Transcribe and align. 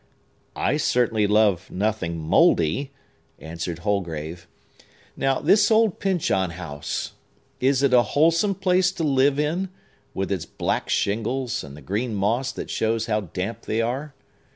"I 0.55 0.77
certainly 0.77 1.27
love 1.27 1.69
nothing 1.69 2.17
mouldy," 2.17 2.89
answered 3.37 3.77
Holgrave. 3.85 4.47
"Now, 5.15 5.37
this 5.39 5.69
old 5.69 5.99
Pyncheon 5.99 6.53
House! 6.53 7.11
Is 7.59 7.83
it 7.83 7.93
a 7.93 8.01
wholesome 8.01 8.55
place 8.55 8.91
to 8.93 9.03
live 9.03 9.37
in, 9.39 9.69
with 10.15 10.31
its 10.31 10.47
black 10.47 10.89
shingles, 10.89 11.63
and 11.63 11.77
the 11.77 11.83
green 11.83 12.15
moss 12.15 12.51
that 12.51 12.71
shows 12.71 13.05
how 13.05 13.19
damp 13.21 13.67
they 13.67 13.79
are? 13.79 14.15